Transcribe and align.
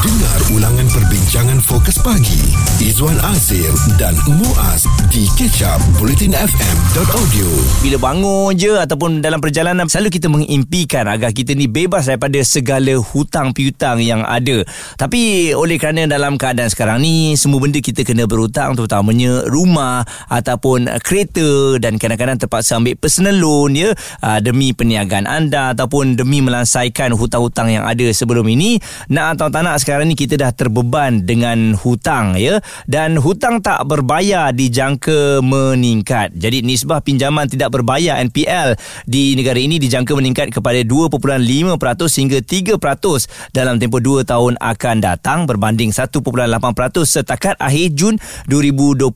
Dengar 0.00 0.40
ulangan 0.56 0.88
perbincangan 0.88 1.60
fokus 1.60 2.00
pagi 2.00 2.40
Izwan 2.80 3.20
Azir 3.20 3.68
dan 4.00 4.16
Muaz 4.32 4.88
di 5.12 5.28
kecap 5.36 5.76
bulletinfm.audio 6.00 7.48
Bila 7.84 8.00
bangun 8.00 8.56
je 8.56 8.80
ataupun 8.80 9.20
dalam 9.20 9.44
perjalanan 9.44 9.84
selalu 9.92 10.08
kita 10.16 10.32
mengimpikan 10.32 11.04
agar 11.04 11.36
kita 11.36 11.52
ni 11.52 11.68
bebas 11.68 12.08
daripada 12.08 12.40
segala 12.40 12.96
hutang 12.96 13.52
piutang 13.52 14.00
yang 14.00 14.24
ada. 14.24 14.64
Tapi 14.96 15.52
oleh 15.52 15.76
kerana 15.76 16.08
dalam 16.08 16.40
keadaan 16.40 16.72
sekarang 16.72 17.04
ni 17.04 17.36
semua 17.36 17.60
benda 17.60 17.84
kita 17.84 18.00
kena 18.00 18.24
berhutang 18.24 18.72
terutamanya 18.80 19.44
rumah 19.52 20.08
ataupun 20.32 20.88
kereta 21.04 21.76
dan 21.76 22.00
kadang-kadang 22.00 22.40
terpaksa 22.40 22.80
ambil 22.80 22.96
personal 22.96 23.36
loan 23.36 23.76
ya 23.76 23.92
aa, 24.24 24.40
demi 24.40 24.72
perniagaan 24.72 25.28
anda 25.28 25.76
ataupun 25.76 26.16
demi 26.16 26.40
melansaikan 26.40 27.12
hutang-hutang 27.12 27.68
yang 27.68 27.84
ada 27.84 28.08
sebelum 28.16 28.48
ini. 28.48 28.80
Nak 29.12 29.36
atau 29.36 29.52
tak 29.52 29.60
nak 29.60 29.76
sekarang 29.90 30.06
ni 30.06 30.14
kita 30.14 30.38
dah 30.38 30.54
terbeban 30.54 31.26
dengan 31.26 31.74
hutang 31.74 32.38
ya 32.38 32.62
dan 32.86 33.18
hutang 33.18 33.58
tak 33.58 33.82
berbayar 33.90 34.54
dijangka 34.54 35.42
meningkat. 35.42 36.30
Jadi 36.30 36.62
nisbah 36.62 37.02
pinjaman 37.02 37.50
tidak 37.50 37.74
berbayar 37.74 38.22
NPL 38.22 38.78
di 39.10 39.34
negara 39.34 39.58
ini 39.58 39.82
dijangka 39.82 40.14
meningkat 40.14 40.54
kepada 40.54 40.78
2.5% 40.86 41.42
hingga 42.06 42.38
3% 42.38 43.50
dalam 43.50 43.82
tempoh 43.82 43.98
2 43.98 44.22
tahun 44.22 44.62
akan 44.62 44.96
datang 45.02 45.50
berbanding 45.50 45.90
1.8% 45.90 46.22
setakat 47.02 47.58
akhir 47.58 47.90
Jun 47.98 48.14
2022 48.46 49.10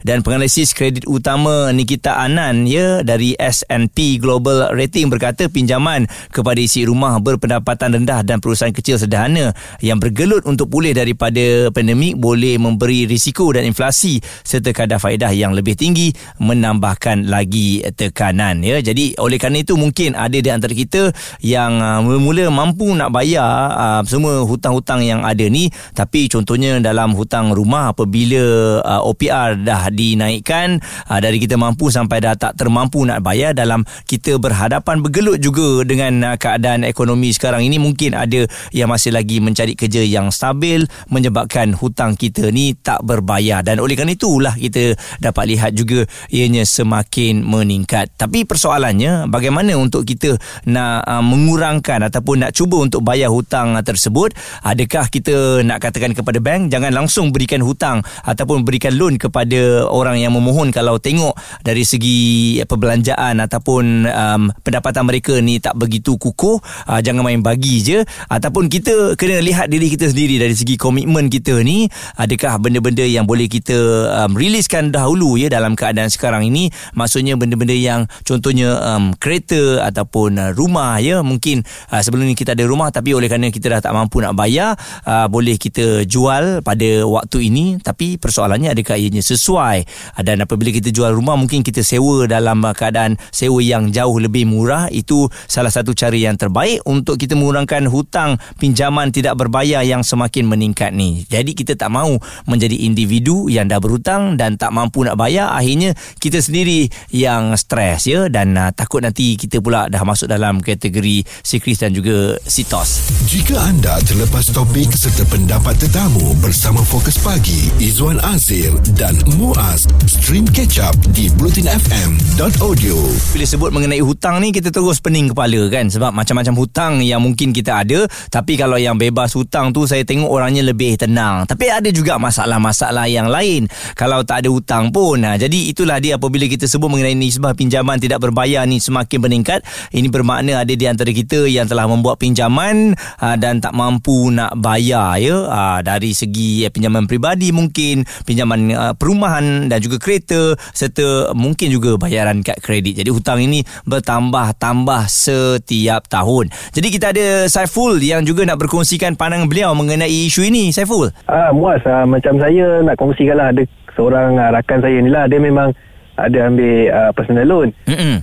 dan 0.00 0.24
penganalisis 0.24 0.72
kredit 0.72 1.04
utama 1.04 1.68
Nikita 1.76 2.24
Anand 2.24 2.72
ya 2.72 3.04
dari 3.04 3.36
S&P 3.36 4.16
Global 4.16 4.72
Rating 4.72 5.12
berkata 5.12 5.44
pinjaman 5.52 6.08
kepada 6.32 6.56
isi 6.56 6.88
rumah 6.88 7.20
berpendapatan 7.20 8.00
rendah 8.00 8.24
dan 8.24 8.40
perusahaan 8.40 8.72
kecil 8.72 8.96
sederhana 8.96 9.52
yang 9.80 10.02
bergelut 10.02 10.44
untuk 10.44 10.68
pulih 10.68 10.92
daripada 10.92 11.70
pandemik 11.70 12.18
boleh 12.18 12.60
memberi 12.60 13.06
risiko 13.08 13.50
dan 13.54 13.64
inflasi 13.64 14.20
serta 14.44 14.70
kadar 14.76 15.00
faedah 15.00 15.32
yang 15.32 15.56
lebih 15.56 15.74
tinggi 15.78 16.12
menambahkan 16.38 17.26
lagi 17.26 17.80
tekanan 17.96 18.60
ya. 18.60 18.84
Jadi 18.84 19.16
oleh 19.16 19.40
kerana 19.40 19.64
itu 19.64 19.78
mungkin 19.80 20.12
ada 20.12 20.36
di 20.36 20.50
antara 20.52 20.76
kita 20.76 21.14
yang 21.40 21.80
uh, 21.80 22.04
mula-mula 22.04 22.52
mampu 22.52 22.92
nak 22.92 23.08
bayar 23.14 23.72
uh, 23.72 24.02
semua 24.04 24.44
hutang-hutang 24.44 25.00
yang 25.00 25.24
ada 25.24 25.48
ni 25.48 25.72
tapi 25.96 26.28
contohnya 26.28 26.76
dalam 26.82 27.16
hutang 27.16 27.54
rumah 27.56 27.96
apabila 27.96 28.80
uh, 28.84 29.02
OPR 29.08 29.64
dah 29.64 29.88
dinaikkan 29.88 30.82
dari 31.08 31.40
kita 31.40 31.56
mampu 31.56 31.88
sampai 31.88 32.20
dah 32.20 32.34
tak 32.36 32.58
termampu 32.58 33.00
nak 33.06 33.24
bayar 33.24 33.56
dalam 33.56 33.86
kita 34.04 34.36
berhadapan 34.36 35.00
bergelut 35.00 35.40
juga 35.40 35.86
dengan 35.86 36.36
keadaan 36.36 36.84
ekonomi 36.84 37.32
sekarang 37.32 37.64
ini 37.64 37.80
mungkin 37.80 38.12
ada 38.12 38.44
yang 38.74 38.92
masih 38.92 39.14
lagi 39.14 39.40
mencari 39.40 39.63
kerja 39.72 40.04
yang 40.04 40.28
stabil 40.28 40.84
menyebabkan 41.08 41.72
hutang 41.72 42.12
kita 42.12 42.52
ni 42.52 42.76
tak 42.76 43.00
berbayar. 43.00 43.64
Dan 43.64 43.80
oleh 43.80 43.96
kerana 43.96 44.12
itulah 44.12 44.52
kita 44.52 44.92
dapat 45.24 45.44
lihat 45.48 45.72
juga 45.72 46.04
ianya 46.28 46.68
semakin 46.68 47.40
meningkat. 47.40 48.12
Tapi 48.20 48.44
persoalannya 48.44 49.32
bagaimana 49.32 49.72
untuk 49.80 50.04
kita 50.04 50.36
nak 50.68 51.08
uh, 51.08 51.24
mengurangkan 51.24 52.04
ataupun 52.10 52.44
nak 52.44 52.52
cuba 52.52 52.84
untuk 52.84 53.00
bayar 53.00 53.32
hutang 53.32 53.78
tersebut? 53.80 54.34
Adakah 54.66 55.08
kita 55.08 55.62
nak 55.62 55.80
katakan 55.80 56.12
kepada 56.12 56.42
bank 56.42 56.68
jangan 56.68 56.90
langsung 56.90 57.30
berikan 57.30 57.62
hutang 57.62 58.02
ataupun 58.26 58.66
berikan 58.66 58.92
loan 58.98 59.16
kepada 59.16 59.86
orang 59.86 60.18
yang 60.18 60.34
memohon 60.34 60.74
kalau 60.74 60.98
tengok 60.98 61.38
dari 61.62 61.86
segi 61.86 62.58
perbelanjaan 62.66 63.38
ataupun 63.38 64.10
um, 64.10 64.42
pendapatan 64.66 65.06
mereka 65.06 65.38
ni 65.38 65.62
tak 65.62 65.78
begitu 65.78 66.18
kukuh 66.18 66.58
uh, 66.90 66.98
jangan 66.98 67.22
main 67.22 67.38
bagi 67.38 67.78
je. 67.78 68.02
Ataupun 68.26 68.66
kita 68.66 69.14
kena 69.14 69.38
lihat 69.38 69.53
diri 69.70 69.86
kita 69.94 70.10
sendiri 70.10 70.42
dari 70.42 70.54
segi 70.58 70.74
komitmen 70.74 71.30
kita 71.30 71.62
ni 71.62 71.86
adakah 72.18 72.58
benda-benda 72.58 73.06
yang 73.06 73.24
boleh 73.24 73.46
kita 73.46 73.76
um, 74.10 74.34
riliskan 74.34 74.90
dahulu 74.90 75.38
ya 75.38 75.46
dalam 75.46 75.78
keadaan 75.78 76.10
sekarang 76.10 76.50
ini? 76.50 76.74
Maksudnya 76.98 77.38
benda-benda 77.38 77.74
yang 77.74 78.10
contohnya 78.26 78.74
um, 78.82 79.14
kereta 79.14 79.86
ataupun 79.86 80.36
uh, 80.36 80.50
rumah 80.50 80.98
ya 80.98 81.22
mungkin 81.22 81.62
uh, 81.94 82.02
sebelum 82.02 82.26
ni 82.26 82.34
kita 82.34 82.58
ada 82.58 82.66
rumah 82.66 82.90
tapi 82.90 83.14
oleh 83.14 83.30
kerana 83.30 83.54
kita 83.54 83.70
dah 83.70 83.80
tak 83.80 83.94
mampu 83.94 84.18
nak 84.18 84.34
bayar 84.34 84.74
uh, 85.06 85.30
boleh 85.30 85.54
kita 85.54 86.02
jual 86.04 86.60
pada 86.66 86.90
waktu 87.06 87.46
ini. 87.46 87.78
Tapi 87.78 88.18
persoalannya 88.18 88.74
adakah 88.74 88.98
ianya 88.98 89.22
sesuai? 89.22 89.78
Uh, 90.18 90.22
dan 90.26 90.42
apabila 90.42 90.74
kita 90.74 90.90
jual 90.90 91.14
rumah 91.14 91.38
mungkin 91.38 91.62
kita 91.62 91.86
sewa 91.86 92.26
dalam 92.26 92.58
uh, 92.66 92.74
keadaan 92.74 93.14
sewa 93.30 93.62
yang 93.62 93.94
jauh 93.94 94.18
lebih 94.18 94.50
murah. 94.50 94.90
Itu 94.90 95.30
salah 95.46 95.70
satu 95.70 95.94
cara 95.94 96.18
yang 96.18 96.34
terbaik 96.34 96.82
untuk 96.88 97.20
kita 97.20 97.38
mengurangkan 97.38 97.86
hutang 97.86 98.40
pinjaman 98.58 99.14
tidak 99.14 99.43
berbayar 99.44 99.84
yang 99.84 100.00
semakin 100.00 100.48
meningkat 100.48 100.96
ni. 100.96 101.28
Jadi 101.28 101.52
kita 101.52 101.76
tak 101.76 101.92
mahu 101.92 102.16
menjadi 102.48 102.88
individu 102.88 103.52
yang 103.52 103.68
dah 103.68 103.76
berhutang 103.76 104.40
dan 104.40 104.56
tak 104.56 104.72
mampu 104.72 105.04
nak 105.04 105.20
bayar 105.20 105.52
akhirnya 105.52 105.92
kita 106.16 106.40
sendiri 106.40 106.88
yang 107.12 107.52
stres 107.60 108.08
ya. 108.08 108.32
Dan 108.32 108.56
uh, 108.56 108.72
takut 108.72 109.04
nanti 109.04 109.36
kita 109.36 109.60
pula 109.60 109.86
dah 109.92 110.00
masuk 110.02 110.30
dalam 110.30 110.64
kategori 110.64 111.26
sikris 111.44 111.84
dan 111.84 111.92
juga 111.92 112.40
sitos. 112.48 113.12
Jika 113.28 113.60
anda 113.60 114.00
terlepas 114.06 114.48
topik 114.54 114.94
serta 114.96 115.28
pendapat 115.28 115.76
tetamu 115.76 116.32
bersama 116.40 116.80
Fokus 116.80 117.20
Pagi 117.20 117.68
Izwan 117.82 118.22
Azir 118.24 118.72
dan 118.96 119.18
Muaz 119.36 119.84
stream 120.08 120.48
catch 120.48 120.80
up 120.80 120.94
di 121.12 121.28
bulletinfm.audio 121.36 122.96
bila 123.34 123.44
sebut 123.44 123.70
mengenai 123.74 124.00
hutang 124.00 124.38
ni 124.40 124.54
kita 124.54 124.70
terus 124.70 125.02
pening 125.02 125.34
kepala 125.34 125.68
kan? 125.68 125.90
Sebab 125.90 126.14
macam-macam 126.14 126.54
hutang 126.56 126.92
yang 127.02 127.20
mungkin 127.20 127.50
kita 127.50 127.84
ada 127.84 128.06
tapi 128.30 128.54
kalau 128.54 128.78
yang 128.78 128.96
bebas 128.96 129.33
hutang 129.34 129.74
tu 129.74 129.84
saya 129.84 130.06
tengok 130.06 130.30
orangnya 130.30 130.62
lebih 130.62 130.94
tenang. 130.94 131.44
Tapi 131.44 131.68
ada 131.68 131.90
juga 131.90 132.16
masalah-masalah 132.16 133.10
yang 133.10 133.28
lain. 133.28 133.66
Kalau 133.98 134.22
tak 134.22 134.46
ada 134.46 134.48
hutang 134.54 134.94
pun. 134.94 135.20
Ha, 135.26 135.36
jadi 135.36 135.74
itulah 135.74 135.98
dia 135.98 136.16
apabila 136.16 136.46
kita 136.46 136.70
sebut 136.70 136.86
mengenai 136.86 137.18
nisbah 137.18 137.52
pinjaman 137.52 137.98
tidak 137.98 138.22
berbayar 138.22 138.62
ni 138.64 138.78
semakin 138.78 139.18
meningkat. 139.18 139.60
Ini 139.90 140.08
bermakna 140.08 140.62
ada 140.62 140.72
di 140.72 140.86
antara 140.86 141.10
kita 141.10 141.50
yang 141.50 141.66
telah 141.66 141.90
membuat 141.90 142.22
pinjaman 142.22 142.94
ha, 143.18 143.34
dan 143.34 143.58
tak 143.58 143.74
mampu 143.74 144.30
nak 144.30 144.54
bayar 144.56 145.18
ya. 145.18 145.36
Ha, 145.50 145.60
dari 145.82 146.14
segi 146.14 146.64
eh, 146.64 146.70
pinjaman 146.70 147.10
peribadi 147.10 147.50
mungkin 147.50 148.06
pinjaman 148.22 148.60
uh, 148.72 148.94
perumahan 148.94 149.66
dan 149.68 149.78
juga 149.82 149.98
kereta 149.98 150.54
serta 150.72 151.34
mungkin 151.34 151.70
juga 151.70 151.98
bayaran 151.98 152.40
kad 152.40 152.58
kredit. 152.62 153.00
Jadi 153.02 153.10
hutang 153.10 153.42
ini 153.42 153.62
bertambah-tambah 153.88 155.06
setiap 155.10 156.06
tahun. 156.06 156.50
Jadi 156.74 156.88
kita 156.88 157.06
ada 157.10 157.26
Saiful 157.50 157.98
yang 158.00 158.22
juga 158.22 158.46
nak 158.46 158.60
berkongsikan 158.60 159.18
pandangan 159.24 159.48
beliau 159.48 159.72
mengenai 159.72 160.28
isu 160.28 160.44
ini 160.44 160.68
Saiful 160.68 161.08
Ah, 161.24 161.48
muas 161.50 161.80
ah, 161.84 162.04
macam 162.04 162.36
saya 162.36 162.84
nak 162.84 162.92
kongsikan 162.94 163.32
lah 163.34 163.48
ada 163.48 163.64
seorang 163.90 164.36
ah, 164.36 164.52
rakan 164.52 164.78
saya 164.78 165.00
ni 165.00 165.08
lah 165.08 165.24
dia 165.24 165.40
memang 165.40 165.72
ada 166.14 166.46
ambil 166.46 166.74
ah, 166.90 167.10
personal 167.10 167.42
loan. 167.42 167.68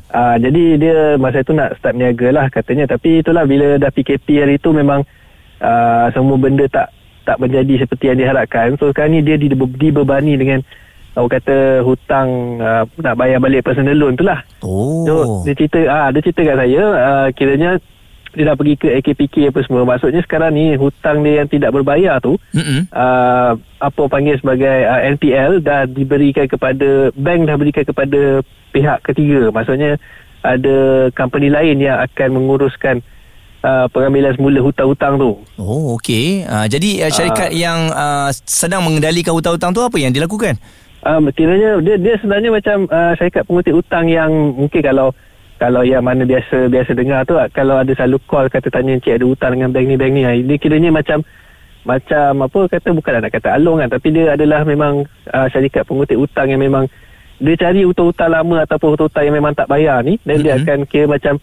Ah, 0.07 0.37
jadi 0.37 0.63
dia 0.77 0.97
masa 1.17 1.41
tu 1.41 1.51
nak 1.51 1.73
start 1.75 1.91
niaga 1.91 2.29
lah 2.29 2.45
katanya 2.47 2.85
tapi 2.85 3.19
itulah 3.19 3.43
bila 3.43 3.75
dah 3.75 3.89
PKP 3.89 4.27
hari 4.37 4.55
tu 4.57 4.69
memang 4.71 5.01
ah, 5.57 6.07
semua 6.11 6.37
benda 6.37 6.69
tak 6.69 6.93
tak 7.21 7.37
menjadi 7.37 7.81
seperti 7.81 8.05
yang 8.07 8.19
diharapkan. 8.19 8.77
So 8.77 8.89
sekarang 8.89 9.11
ni 9.11 9.21
dia 9.21 9.35
dibe- 9.35 9.73
dibebani 9.75 10.37
dengan 10.37 10.61
orang 11.13 11.33
kata 11.33 11.55
hutang 11.81 12.29
ah, 12.61 12.85
nak 12.95 13.15
bayar 13.15 13.41
balik 13.41 13.65
personal 13.65 13.97
loan 13.97 14.13
tu 14.13 14.23
lah. 14.23 14.39
oh 14.61 15.03
So 15.03 15.13
dia 15.43 15.57
cerita 15.57 15.79
ah 15.85 16.07
dia 16.09 16.21
cerita 16.21 16.41
kat 16.45 16.57
saya 16.57 16.83
ah, 16.93 17.27
kiranya 17.33 17.71
dia 18.31 18.47
dah 18.47 18.55
pergi 18.55 18.75
ke 18.79 18.87
AKPK 18.99 19.51
apa 19.51 19.59
semua. 19.67 19.83
Maksudnya 19.83 20.23
sekarang 20.23 20.55
ni 20.55 20.75
hutang 20.79 21.19
dia 21.21 21.43
yang 21.43 21.49
tidak 21.51 21.75
berbayar 21.75 22.23
tu 22.23 22.39
Mm-mm. 22.55 22.87
uh, 22.91 23.53
apa 23.59 24.01
panggil 24.07 24.39
sebagai 24.39 24.87
uh, 24.87 25.01
NPL 25.15 25.59
dah 25.59 25.83
diberikan 25.83 26.47
kepada 26.47 27.11
bank 27.13 27.47
dah 27.47 27.55
berikan 27.59 27.83
kepada 27.83 28.39
pihak 28.71 28.97
ketiga. 29.03 29.51
Maksudnya 29.51 29.99
ada 30.41 31.09
company 31.13 31.51
lain 31.51 31.77
yang 31.83 32.01
akan 32.01 32.29
menguruskan 32.33 33.03
uh, 33.61 33.85
pengambilan 33.91 34.33
semula 34.35 34.59
hutang-hutang 34.63 35.19
tu. 35.19 35.31
Oh 35.59 35.99
okey. 35.99 36.47
Uh, 36.47 36.65
jadi 36.65 37.07
uh, 37.07 37.11
syarikat 37.11 37.51
uh, 37.51 37.57
yang 37.57 37.79
uh, 37.93 38.29
sedang 38.47 38.81
mengendalikan 38.81 39.35
hutang-hutang 39.35 39.71
tu 39.75 39.81
apa 39.83 39.97
yang 39.99 40.13
dilakukan? 40.13 40.57
Um, 41.01 41.33
kiranya 41.33 41.81
dia 41.81 41.97
dia 41.97 42.13
sebenarnya 42.21 42.53
macam 42.53 42.85
uh, 42.85 43.13
syarikat 43.17 43.43
pengutip 43.49 43.73
hutang 43.73 44.05
yang 44.05 44.29
mungkin 44.53 44.81
kalau 44.85 45.09
kalau 45.61 45.85
yang 45.85 46.01
mana 46.01 46.25
biasa 46.25 46.73
biasa 46.73 46.97
dengar 46.97 47.21
tu 47.29 47.37
kalau 47.53 47.77
ada 47.77 47.93
selalu 47.93 48.17
call 48.25 48.49
kata 48.49 48.73
tanya 48.73 48.97
cik 48.97 49.21
ada 49.21 49.25
hutang 49.29 49.53
dengan 49.53 49.69
bank 49.69 49.85
ni 49.85 49.93
bank 49.93 50.11
ni 50.17 50.21
ha, 50.25 50.33
dia 50.33 50.57
kiranya 50.57 50.89
macam 50.89 51.21
macam 51.85 52.49
apa 52.49 52.59
kata 52.65 52.89
bukan 52.97 53.21
nak 53.21 53.29
kata 53.29 53.61
alung 53.61 53.77
kan 53.77 53.93
tapi 53.93 54.09
dia 54.09 54.33
adalah 54.33 54.65
memang 54.65 55.05
uh, 55.29 55.47
syarikat 55.53 55.85
pengutip 55.85 56.17
hutang 56.17 56.49
yang 56.49 56.65
memang 56.65 56.89
dia 57.37 57.53
cari 57.57 57.85
hutang-hutang 57.85 58.33
lama 58.33 58.65
ataupun 58.65 58.97
hutang-hutang 58.97 59.25
yang 59.29 59.37
memang 59.37 59.53
tak 59.53 59.69
bayar 59.69 60.01
ni 60.01 60.17
dan 60.25 60.41
mm-hmm. 60.41 60.45
dia 60.45 60.53
akan 60.57 60.77
kira 60.89 61.05
macam 61.05 61.33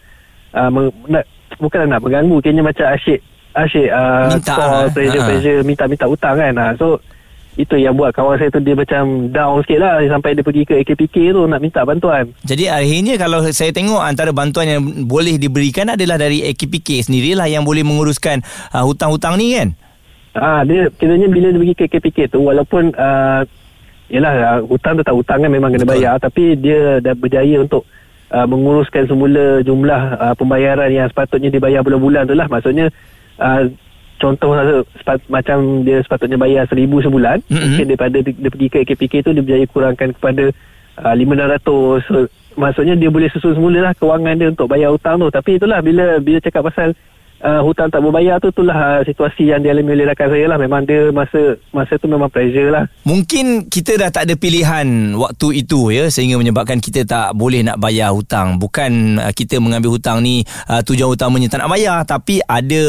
uh, 0.51 0.69
meng, 0.71 0.87
nak, 1.07 1.23
bukan 1.55 1.87
nak 1.87 2.03
mengganggu 2.03 2.37
kiranya 2.43 2.63
macam 2.67 2.85
asyik 2.91 3.19
asyik 3.55 3.87
uh, 3.87 4.35
Minta, 4.35 4.55
call 4.55 4.71
ah. 4.83 4.91
pressure 4.91 5.23
Ah. 5.23 5.27
pressure 5.31 5.59
minta-minta 5.63 6.05
hutang 6.11 6.35
kan 6.35 6.53
ha. 6.59 6.65
so 6.75 6.99
itu 7.59 7.75
yang 7.75 7.91
buat 7.99 8.15
kawan 8.15 8.39
saya 8.39 8.47
tu 8.55 8.63
dia 8.63 8.71
macam 8.71 9.27
down 9.35 9.59
sikit 9.67 9.83
lah 9.83 9.99
sampai 10.07 10.31
dia 10.31 10.47
pergi 10.47 10.63
ke 10.63 10.79
AKPK 10.79 11.35
tu 11.35 11.43
nak 11.43 11.59
minta 11.59 11.83
bantuan. 11.83 12.31
Jadi 12.47 12.71
akhirnya 12.71 13.19
kalau 13.19 13.43
saya 13.51 13.75
tengok 13.75 13.99
antara 13.99 14.31
bantuan 14.31 14.79
yang 14.79 14.81
boleh 15.03 15.35
diberikan 15.35 15.91
adalah 15.91 16.15
dari 16.15 16.39
AKPK 16.47 17.11
sendirilah 17.11 17.51
yang 17.51 17.67
boleh 17.67 17.83
menguruskan 17.83 18.39
uh, 18.71 18.87
hutang-hutang 18.87 19.35
ni 19.35 19.59
kan? 19.59 19.75
Ah, 20.39 20.63
dia 20.63 20.87
kiranya 20.95 21.27
bila 21.27 21.51
dia 21.51 21.59
pergi 21.59 21.75
ke 21.75 21.85
KPK 21.91 22.31
tu 22.31 22.47
walaupun 22.47 22.95
uh, 22.95 23.43
yalah 24.07 24.33
uh, 24.55 24.59
hutang 24.63 24.95
tu 24.95 25.03
tak 25.03 25.15
hutang 25.19 25.43
kan 25.43 25.51
memang 25.51 25.75
kena 25.75 25.83
Betul. 25.83 25.95
bayar 25.99 26.15
tapi 26.15 26.55
dia 26.55 27.03
dah 27.03 27.11
berjaya 27.11 27.59
untuk 27.59 27.83
uh, 28.31 28.47
menguruskan 28.47 29.03
semula 29.09 29.59
jumlah 29.67 30.01
uh, 30.15 30.33
pembayaran 30.39 30.89
yang 30.95 31.11
sepatutnya 31.11 31.51
dibayar 31.51 31.83
bulan-bulan 31.83 32.23
tu 32.29 32.37
lah 32.39 32.47
maksudnya 32.47 32.87
uh, 33.41 33.67
contoh 34.19 34.51
uh, 34.53 34.83
sepat, 34.99 35.23
macam 35.31 35.87
dia 35.87 36.03
sepatutnya 36.03 36.37
bayar 36.37 36.67
seribu 36.67 36.99
sebulan 36.99 37.39
Mm-mm. 37.47 37.79
mungkin 37.79 37.85
daripada 37.87 38.17
dia, 38.19 38.49
pergi 38.51 38.67
ke 38.67 38.79
KPK 38.83 39.13
tu 39.25 39.31
dia 39.31 39.43
berjaya 39.43 39.65
kurangkan 39.71 40.09
kepada 40.13 40.51
uh, 40.99 41.15
500 41.15 42.05
so, 42.05 42.27
maksudnya 42.59 42.99
dia 42.99 43.09
boleh 43.09 43.31
susun 43.31 43.55
semula 43.55 43.89
lah 43.89 43.93
kewangan 43.95 44.35
dia 44.35 44.51
untuk 44.51 44.67
bayar 44.67 44.91
hutang 44.91 45.17
tu 45.23 45.31
tapi 45.31 45.55
itulah 45.55 45.79
bila 45.79 46.19
bila 46.19 46.37
cakap 46.43 46.67
pasal 46.67 46.91
uh, 47.43 47.61
hutang 47.63 47.91
tak 47.91 48.03
berbayar 48.03 48.39
tu 48.39 48.51
itulah 48.51 48.77
uh, 48.77 49.01
situasi 49.03 49.51
yang 49.51 49.63
dialami 49.63 49.95
oleh 49.95 50.07
rakan 50.11 50.29
saya 50.31 50.45
lah 50.49 50.57
memang 50.59 50.83
dia 50.87 51.11
masa 51.11 51.59
masa 51.71 51.95
tu 51.99 52.07
memang 52.07 52.31
pressure 52.31 52.71
lah 52.71 52.85
Mungkin 53.07 53.71
kita 53.71 53.97
dah 53.97 54.09
tak 54.13 54.29
ada 54.29 54.35
pilihan 54.37 55.17
waktu 55.17 55.65
itu 55.65 55.89
ya 55.89 56.13
sehingga 56.13 56.37
menyebabkan 56.37 56.77
kita 56.77 57.07
tak 57.09 57.33
boleh 57.33 57.65
nak 57.65 57.81
bayar 57.81 58.13
hutang. 58.13 58.61
Bukan 58.61 59.17
uh, 59.17 59.33
kita 59.33 59.57
mengambil 59.57 59.97
hutang 59.97 60.21
ni 60.21 60.45
uh, 60.69 60.83
tujuan 60.85 61.09
utamanya 61.09 61.49
tak 61.49 61.65
nak 61.65 61.71
bayar 61.73 62.05
tapi 62.05 62.37
ada 62.43 62.83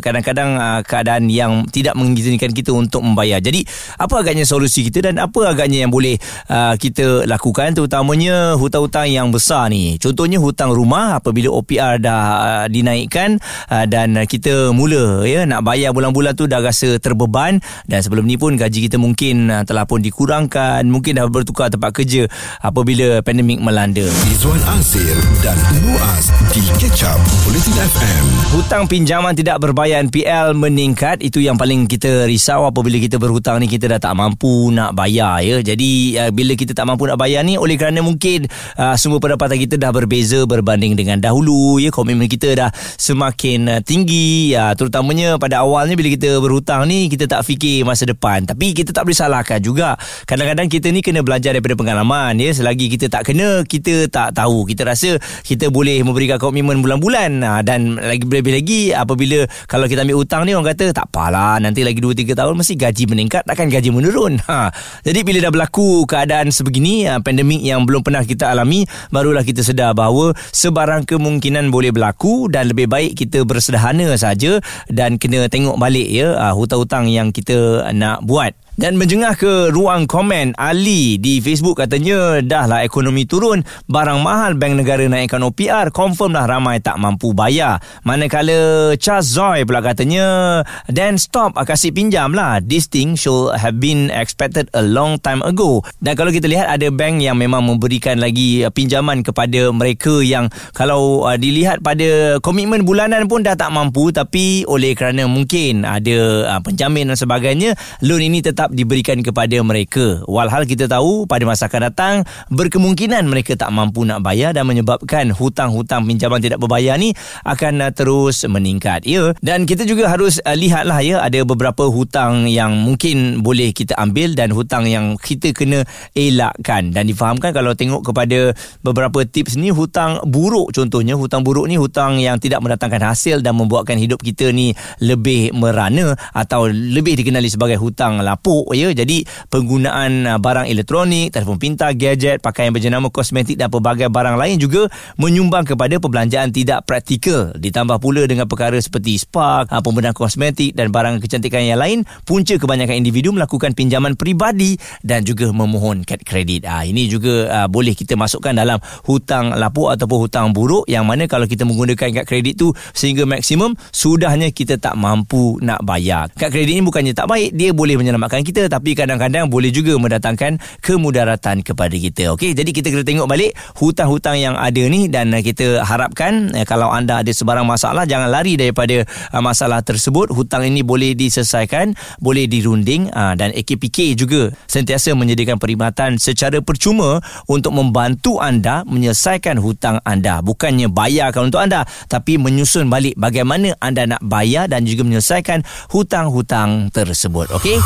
kadang-kadang 0.00 0.56
uh, 0.56 0.80
keadaan 0.80 1.28
yang 1.28 1.66
tidak 1.68 1.92
mengizinkan 1.98 2.54
kita 2.54 2.72
untuk 2.72 3.04
membayar. 3.04 3.42
Jadi 3.42 3.66
apa 4.00 4.22
agaknya 4.22 4.46
solusi 4.48 4.86
kita 4.86 5.12
dan 5.12 5.20
apa 5.20 5.52
agaknya 5.52 5.84
yang 5.84 5.92
boleh 5.92 6.16
uh, 6.48 6.72
kita 6.78 7.28
lakukan 7.28 7.76
terutamanya 7.76 8.56
hutang-hutang 8.56 9.10
yang 9.10 9.28
besar 9.28 9.68
ni. 9.68 10.00
Contohnya 10.00 10.40
hutang 10.40 10.72
rumah 10.72 11.20
apabila 11.20 11.52
OPR 11.52 12.00
dah 12.00 12.22
uh, 12.38 12.66
dinaikkan 12.70 13.36
uh, 13.68 13.84
dan 13.96 14.12
uh, 14.12 14.28
kita 14.28 14.76
mula 14.76 15.24
ya 15.24 15.48
nak 15.48 15.64
bayar 15.64 15.96
bulan-bulan 15.96 16.36
tu 16.36 16.44
dah 16.44 16.60
rasa 16.60 17.00
terbeban. 17.00 17.64
Dan 17.88 18.04
sebelum 18.04 18.28
ni 18.28 18.36
pun 18.36 18.52
gaji 18.52 18.92
kita 18.92 19.00
mungkin 19.00 19.48
uh, 19.48 19.64
telah 19.64 19.88
pun 19.88 20.04
dikurangkan. 20.04 20.84
Mungkin 20.84 21.16
dah 21.16 21.24
bertukar 21.32 21.72
tempat 21.72 21.96
kerja 21.96 22.28
apabila 22.60 23.24
pandemik 23.24 23.56
melanda. 23.64 24.04
Izwan 24.28 24.60
Azir 24.76 25.16
dan 25.40 25.56
Muaz 25.80 26.28
di 26.52 26.60
Catch 26.76 27.08
Up 27.08 27.16
Bulletin 27.48 27.72
FM. 27.72 28.24
Hutang 28.52 28.84
pinjaman 28.84 29.32
tidak 29.32 29.64
berbayar 29.64 30.04
NPL 30.04 30.52
meningkat. 30.52 31.24
Itu 31.24 31.40
yang 31.40 31.56
paling 31.56 31.88
kita 31.88 32.28
risau 32.28 32.68
Apabila 32.68 33.00
kita 33.00 33.16
berhutang 33.16 33.62
ni 33.62 33.70
Kita 33.70 33.88
dah 33.88 34.00
tak 34.02 34.12
mampu 34.12 34.68
nak 34.74 34.92
bayar 34.92 35.40
ya. 35.40 35.64
Jadi 35.64 36.20
uh, 36.20 36.30
bila 36.34 36.52
kita 36.52 36.76
tak 36.76 36.84
mampu 36.84 37.08
nak 37.08 37.16
bayar 37.16 37.40
ni 37.46 37.56
Oleh 37.56 37.80
kerana 37.80 38.04
mungkin 38.04 38.44
uh, 38.76 38.92
Sumber 39.00 39.24
pendapatan 39.24 39.56
kita 39.56 39.80
dah 39.80 39.88
berbeza 39.88 40.44
Berbanding 40.44 40.98
dengan 40.98 41.22
dahulu 41.22 41.80
ya. 41.80 41.88
Komitmen 41.88 42.28
kita 42.28 42.52
dah 42.52 42.68
semakin 43.00 43.78
uh, 43.78 43.80
tinggi 43.86 44.52
ya, 44.52 44.74
Terutamanya 44.74 45.38
pada 45.38 45.62
awalnya 45.62 45.94
Bila 45.94 46.10
kita 46.10 46.42
berhutang 46.42 46.90
ni 46.90 47.06
Kita 47.06 47.30
tak 47.30 47.46
fikir 47.46 47.86
masa 47.86 48.10
depan 48.10 48.42
Tapi 48.42 48.74
kita 48.74 48.90
tak 48.90 49.06
boleh 49.06 49.16
salahkan 49.16 49.62
juga 49.62 49.94
Kadang-kadang 50.26 50.66
kita 50.66 50.90
ni 50.90 51.00
kena 51.00 51.22
belajar 51.22 51.54
daripada 51.54 51.78
pengalaman 51.78 52.34
ya 52.42 52.50
Selagi 52.50 52.90
kita 52.90 53.06
tak 53.06 53.30
kena 53.30 53.62
Kita 53.62 54.10
tak 54.10 54.34
tahu 54.34 54.66
Kita 54.66 54.82
rasa 54.82 55.16
kita 55.46 55.70
boleh 55.70 56.00
memberikan 56.02 56.40
komitmen 56.40 56.80
bulan-bulan 56.80 57.30
ha, 57.44 57.60
dan 57.60 58.00
lagi 58.00 58.24
lebih 58.24 58.52
lagi 58.56 58.80
apabila 58.90 59.44
kalau 59.68 59.86
kita 59.86 60.02
ambil 60.02 60.18
hutang 60.18 60.42
ni 60.48 60.56
orang 60.56 60.72
kata 60.72 60.90
tak 60.96 61.06
apalah 61.12 61.60
nanti 61.60 61.84
lagi 61.84 62.00
2 62.00 62.16
3 62.16 62.32
tahun 62.32 62.54
mesti 62.56 62.74
gaji 62.74 63.04
meningkat 63.10 63.42
takkan 63.44 63.68
gaji 63.68 63.92
menurun. 63.92 64.38
Ha. 64.46 64.70
Jadi 65.02 65.26
bila 65.26 65.42
dah 65.42 65.50
berlaku 65.50 66.06
keadaan 66.06 66.54
sebegini 66.54 67.02
ha, 67.10 67.18
pandemik 67.18 67.66
yang 67.66 67.82
belum 67.82 68.06
pernah 68.06 68.22
kita 68.22 68.46
alami 68.54 68.86
barulah 69.10 69.42
kita 69.42 69.66
sedar 69.66 69.90
bahawa 69.90 70.38
sebarang 70.54 71.02
kemungkinan 71.02 71.74
boleh 71.74 71.90
berlaku 71.90 72.46
dan 72.46 72.70
lebih 72.70 72.86
baik 72.86 73.18
kita 73.18 73.42
bersederhana 73.76 74.16
saja 74.16 74.58
dan 74.88 75.20
kena 75.20 75.46
tengok 75.52 75.76
balik 75.76 76.08
ya 76.08 76.32
ha, 76.40 76.56
hutang-hutang 76.56 77.12
yang 77.12 77.28
kita 77.30 77.92
nak 77.92 78.24
buat. 78.24 78.56
Dan 78.76 79.00
menjengah 79.00 79.40
ke 79.40 79.72
ruang 79.72 80.04
komen 80.04 80.52
Ali 80.60 81.16
di 81.16 81.40
Facebook 81.40 81.80
katanya 81.80 82.44
dah 82.44 82.68
lah 82.68 82.80
ekonomi 82.84 83.24
turun 83.24 83.64
barang 83.88 84.20
mahal 84.20 84.52
bank 84.52 84.76
negara 84.76 85.08
naikkan 85.08 85.40
OPR 85.40 85.88
confirm 85.88 86.36
lah 86.36 86.44
ramai 86.44 86.84
tak 86.84 87.00
mampu 87.00 87.32
bayar. 87.32 87.80
Manakala 88.04 88.92
Charles 89.00 89.32
Zoy 89.32 89.64
pula 89.64 89.80
katanya 89.80 90.60
then 90.92 91.16
stop 91.16 91.56
kasih 91.56 91.88
pinjam 91.96 92.36
lah 92.36 92.60
this 92.60 92.84
thing 92.84 93.16
should 93.16 93.56
have 93.56 93.80
been 93.80 94.12
expected 94.12 94.68
a 94.76 94.84
long 94.84 95.16
time 95.24 95.40
ago. 95.40 95.80
Dan 96.04 96.12
kalau 96.12 96.28
kita 96.28 96.44
lihat 96.44 96.68
ada 96.68 96.92
bank 96.92 97.24
yang 97.24 97.40
memang 97.40 97.64
memberikan 97.64 98.20
lagi 98.20 98.60
ah, 98.60 98.68
pinjaman 98.68 99.24
kepada 99.24 99.72
mereka 99.72 100.20
yang 100.20 100.52
kalau 100.76 101.24
uh, 101.24 101.40
dilihat 101.40 101.80
pada 101.80 102.36
komitmen 102.44 102.84
bulanan 102.84 103.24
pun 103.24 103.40
dah 103.40 103.56
tak 103.56 103.72
mampu 103.72 104.12
tapi 104.12 104.68
oleh 104.68 104.92
kerana 104.92 105.24
mungkin 105.24 105.88
ada 105.88 106.44
uh, 106.44 106.60
penjamin 106.60 107.08
dan 107.08 107.16
sebagainya 107.16 107.72
loan 108.04 108.28
ini 108.28 108.44
tetap 108.44 108.65
diberikan 108.72 109.20
kepada 109.20 109.58
mereka. 109.60 110.22
Walhal 110.24 110.64
kita 110.64 110.86
tahu 110.88 111.26
pada 111.28 111.44
masa 111.44 111.66
akan 111.66 111.82
datang 111.92 112.14
berkemungkinan 112.48 113.26
mereka 113.26 113.58
tak 113.58 113.74
mampu 113.74 114.06
nak 114.06 114.22
bayar 114.22 114.54
dan 114.54 114.64
menyebabkan 114.64 115.34
hutang-hutang 115.34 116.06
pinjaman 116.06 116.40
tidak 116.40 116.62
berbayar 116.62 116.96
ni 116.96 117.12
akan 117.42 117.84
uh, 117.84 117.92
terus 117.92 118.46
meningkat. 118.48 119.04
Ya 119.04 119.36
dan 119.42 119.68
kita 119.68 119.84
juga 119.84 120.08
harus 120.08 120.40
uh, 120.42 120.56
lihatlah 120.56 121.02
ya 121.02 121.20
ada 121.20 121.42
beberapa 121.42 121.90
hutang 121.90 122.48
yang 122.48 122.72
mungkin 122.78 123.44
boleh 123.44 123.74
kita 123.74 123.98
ambil 124.00 124.32
dan 124.32 124.54
hutang 124.54 124.88
yang 124.88 125.20
kita 125.20 125.52
kena 125.52 125.82
elakkan. 126.16 126.94
Dan 126.94 127.10
difahamkan 127.10 127.52
kalau 127.52 127.76
tengok 127.76 128.06
kepada 128.06 128.54
beberapa 128.80 129.26
tips 129.26 129.60
ni 129.60 129.68
hutang 129.74 130.22
buruk 130.24 130.72
contohnya 130.72 131.18
hutang 131.18 131.44
buruk 131.44 131.68
ni 131.68 131.76
hutang 131.76 132.16
yang 132.16 132.40
tidak 132.40 132.64
mendatangkan 132.64 133.12
hasil 133.12 133.44
dan 133.44 133.58
membuatkan 133.58 134.00
hidup 134.00 134.22
kita 134.24 134.48
ni 134.54 134.72
lebih 135.02 135.52
merana 135.52 136.16
atau 136.32 136.70
lebih 136.70 137.18
dikenali 137.18 137.50
sebagai 137.52 137.76
hutang 137.76 138.24
lapuk 138.24 138.55
ya. 138.72 138.94
Jadi 138.94 139.26
penggunaan 139.50 140.24
uh, 140.24 140.38
barang 140.38 140.70
elektronik 140.70 141.34
telefon 141.34 141.58
pintar 141.58 141.92
gadget 141.98 142.38
pakaian 142.40 142.70
berjenama 142.70 143.10
kosmetik 143.10 143.58
dan 143.58 143.68
pelbagai 143.68 144.08
barang 144.08 144.38
lain 144.38 144.56
juga 144.62 144.86
menyumbang 145.18 145.66
kepada 145.66 145.98
perbelanjaan 145.98 146.54
tidak 146.54 146.86
praktikal. 146.86 147.50
Ditambah 147.58 147.98
pula 147.98 148.24
dengan 148.30 148.46
perkara 148.46 148.78
seperti 148.78 149.18
spa 149.18 149.66
uh, 149.66 149.82
pembedahan 149.82 150.14
kosmetik 150.14 150.78
dan 150.78 150.94
barang 150.94 151.18
kecantikan 151.18 151.66
yang 151.66 151.80
lain 151.82 152.06
punca 152.22 152.54
kebanyakan 152.54 153.02
individu 153.02 153.34
melakukan 153.34 153.74
pinjaman 153.74 154.14
peribadi 154.14 154.78
dan 155.02 155.26
juga 155.26 155.50
memohon 155.50 156.06
kad 156.06 156.22
kredit. 156.22 156.64
Ah 156.70 156.86
ini 156.86 157.10
juga 157.10 157.50
uh, 157.50 157.68
boleh 157.68 157.98
kita 157.98 158.14
masukkan 158.14 158.54
dalam 158.54 158.78
hutang 159.04 159.50
lapuk 159.58 159.90
ataupun 159.90 160.30
hutang 160.30 160.54
buruk 160.54 160.86
yang 160.86 161.02
mana 161.02 161.26
kalau 161.26 161.50
kita 161.50 161.66
menggunakan 161.66 162.22
kad 162.22 162.26
kredit 162.28 162.54
tu 162.54 162.70
sehingga 162.94 163.26
maksimum 163.26 163.74
sudahnya 163.90 164.54
kita 164.54 164.78
tak 164.78 164.94
mampu 164.94 165.58
nak 165.58 165.82
bayar. 165.82 166.30
Kad 166.38 166.54
kredit 166.54 166.78
ni 166.78 166.82
bukannya 166.86 167.10
tak 167.10 167.26
baik 167.26 167.50
dia 167.56 167.74
boleh 167.74 167.98
menyelamatkan 167.98 168.45
kita 168.46 168.70
tapi 168.70 168.94
kadang-kadang 168.94 169.50
boleh 169.50 169.74
juga 169.74 169.98
mendatangkan 169.98 170.62
kemudaratan 170.78 171.66
kepada 171.66 171.96
kita. 171.98 172.30
Okey 172.38 172.54
jadi 172.54 172.70
kita 172.70 172.94
kena 172.94 173.02
tengok 173.02 173.26
balik 173.26 173.58
hutang-hutang 173.74 174.38
yang 174.38 174.54
ada 174.54 174.82
ni 174.86 175.10
dan 175.10 175.34
uh, 175.34 175.42
kita 175.42 175.82
harapkan 175.82 176.54
uh, 176.54 176.62
kalau 176.62 176.94
anda 176.94 177.26
ada 177.26 177.32
sebarang 177.34 177.66
masalah 177.66 178.06
jangan 178.06 178.30
lari 178.30 178.54
daripada 178.54 179.02
uh, 179.34 179.42
masalah 179.42 179.82
tersebut. 179.82 180.30
Hutang 180.30 180.62
ini 180.70 180.86
boleh 180.86 181.18
diselesaikan 181.18 181.98
boleh 182.22 182.46
dirunding 182.46 183.08
dan 183.10 183.50
AKPK 183.50 184.14
juga 184.14 184.52
sentiasa 184.68 185.16
menyediakan 185.16 185.56
perkhidmatan 185.58 186.20
secara 186.20 186.60
percuma 186.60 187.18
untuk 187.50 187.72
membantu 187.72 188.38
anda 188.38 188.86
menyelesaikan 188.86 189.58
hutang 189.58 189.98
anda. 190.06 190.44
Bukannya 190.44 190.92
bayarkan 190.92 191.50
untuk 191.50 191.64
anda 191.64 191.88
tapi 192.06 192.36
menyusun 192.36 192.86
balik 192.86 193.16
bagaimana 193.16 193.74
anda 193.80 194.06
nak 194.06 194.22
bayar 194.22 194.68
dan 194.70 194.84
juga 194.84 195.02
menyelesaikan 195.08 195.64
hutang-hutang 195.90 196.92
tersebut. 196.92 197.50
Okey 197.56 197.80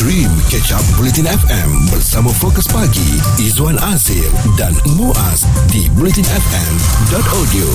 Stream 0.00 0.32
Catch 0.48 0.72
Up 0.72 0.80
Bulletin 0.96 1.28
FM 1.28 1.92
bersama 1.92 2.32
Fokus 2.32 2.64
Pagi 2.64 3.20
Izwan 3.36 3.76
Azir 3.92 4.32
dan 4.56 4.72
Muaz 4.96 5.44
di 5.68 5.92
bulletinfm.audio. 5.92 7.68